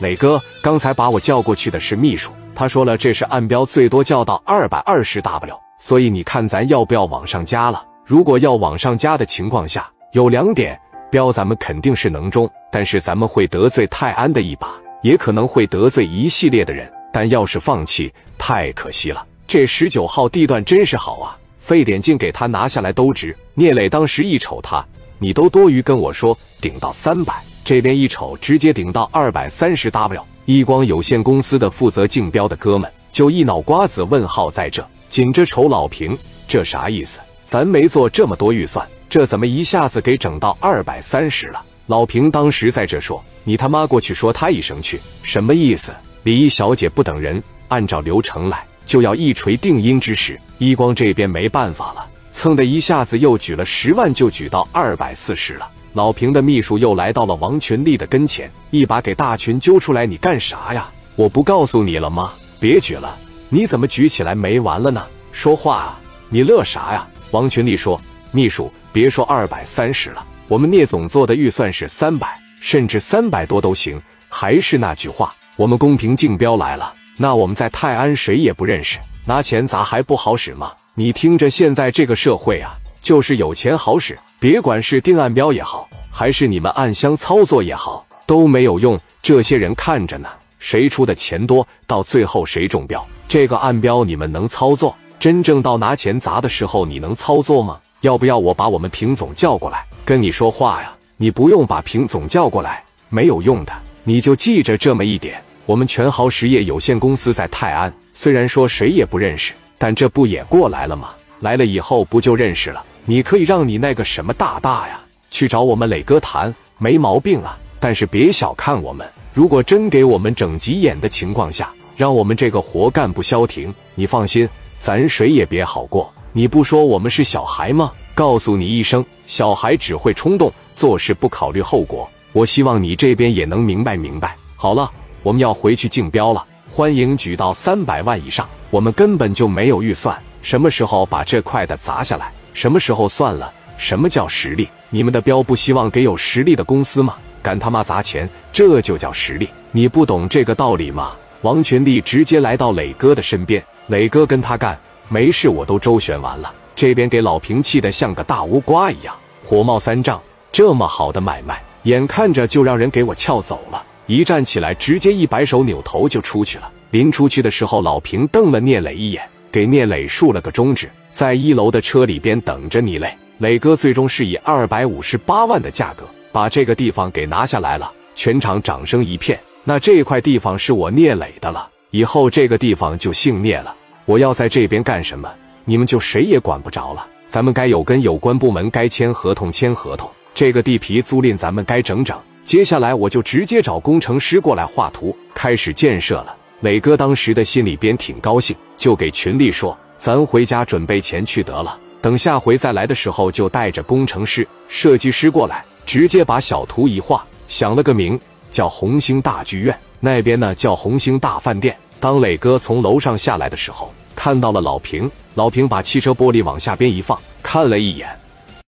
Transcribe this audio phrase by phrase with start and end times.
[0.00, 7.84] 磊哥，刚才把我叫过去的是秘书，他说了这是暗标，最多叫到二百二十 W，所以你看咱要不要往上加了？
[8.04, 10.78] 如果要往上加的情况下，有两点
[11.10, 16.90] 标咱们肯定是能中，但是咱们会得罪泰安的一把，也可能会得罪一系列的人。
[17.12, 19.24] 但要是放弃，太可惜了。
[19.46, 23.36] 这十九号地段真是好啊，费点劲给他拿下来都值。
[23.54, 24.84] 聂磊当时一瞅他，
[25.18, 30.22] 你都多余跟我说顶到三百，这边一瞅直接顶到二百三十 W。
[30.44, 37.18] 一光有限公司的负责竞标的哥们就一脑瓜子问号在这，紧着瞅老平，这啥意思？
[37.46, 41.62] 咱没做这么多预算，这怎么一下子给整到二百三十了？
[41.86, 45.94] 老平当时在这说：“你他妈过去说他一声去，什么意思？”
[46.24, 48.62] 李一小姐不等人，按照流程来。
[48.84, 55.66] 就要一锤定音之时，一光这边没办法了，蹭的一下子又举了十万，就举到二百四十了。
[55.94, 60.90] 老平的秘书又来到了王群力的跟前，一把给大群揪出来：“你干啥呀？
[61.14, 62.32] 我不告诉你了吗？
[62.58, 63.16] 别举了！
[63.48, 65.06] 你怎么举起来没完了呢？
[65.30, 66.00] 说话啊！
[66.28, 68.00] 你乐啥呀？”王群力说
[68.32, 74.02] ：“秘书，别说二百三十了，我们聂总做的预算是三百，甚至三百多都行。
[74.28, 80.72] 还是那句话，我们公平竞标来了。”那我们在泰安谁也不认识，拿钱砸还不好使吗？
[80.94, 89.00] 你听着，现在这个社会啊，就是有钱好使，别管是定暗标也好，还是你们暗箱操作也好，都没有用。
[89.22, 90.28] 这些人看着呢，
[90.58, 93.02] 谁出的钱多，到最后谁中标。
[93.26, 94.94] 这个暗标你们能操作？
[95.18, 97.80] 真正到拿钱砸的时候，你能操作吗？
[98.02, 100.94] 要不要我把我们平总叫过来跟你说话呀？
[101.16, 103.72] 你不用把平总叫过来，没有用的，
[104.02, 105.42] 你就记着这么一点。
[105.64, 111.12] 我们全豪实业有限公司在泰安，虽然说谁也不认识，但这不也过来了吗？
[111.40, 112.84] 来了以后不就认识了？
[113.06, 117.58] 你可以让你那个什么大大呀去找我们磊哥谈，没毛病啊。
[117.78, 126.12] 但是别小看我们，如果真给我们整急眼的情况下，让我们这个活干不消停，你放心，咱谁也别好过。
[126.32, 127.92] 你不说我们是小孩吗？
[128.14, 132.08] 告诉你一声，小孩只会冲动，做事不考虑后果。
[132.32, 134.36] 我希望你这边也能明白明白。
[134.56, 134.90] 好了。
[135.22, 138.46] 我们要回去竞标了，欢迎举到三百万以上。
[138.68, 143.52] 我们根本就没有预算，什么时候把这块的砸下来，什么时候算了。
[143.76, 144.68] 什么叫实力？
[144.88, 147.16] 你们的标不希望给有实力的公司吗？
[147.42, 149.48] 敢他妈砸钱，这就叫实力。
[149.72, 151.12] 你不懂这个道理吗？
[151.42, 154.78] 王群力直接来到磊哥的身边，磊哥跟他干，
[155.08, 156.54] 没事，我都周旋完了。
[156.76, 160.22] 这边给老平气得像个大乌瓜一样，火冒三丈。
[160.52, 163.84] 这么好的买卖，眼看着就让人给我撬走了。
[164.06, 166.70] 一站起来，直接一摆手，扭头就出去了。
[166.92, 173.16] 临出去的时候，老平瞪了聂磊一眼，给聂磊竖了个中指，在一楼的车里边等着你磊。
[173.38, 179.38] 磊哥最终是以二百五十八万的价格把这个地方给拿下来了，全场掌声一片。
[179.62, 183.72] 那这块地方是我聂磊的了，以后这个地方就姓聂了。
[184.06, 185.32] 我要在这边干什么，
[185.64, 187.06] 你们就谁也管不着了。
[187.28, 192.20] 咱们该有跟有关部门该签合同签合同，这个地皮租赁咱们该整整。
[192.44, 196.36] 接下来我就直接找工程师过来画图，开始建设了。
[196.60, 208.18] 磊哥当时的心里边挺高兴，就给群力说：“咱回家准备钱去得了，等下回再来的时候就带着工程师、设计师过来，直接把小图一画，想了个名
[208.50, 218.08] 叫红星大剧院，那边呢叫红星大饭店。”当磊哥从楼上下来的时候，看到了老平，老平把汽车玻璃往下边一放，看了一眼。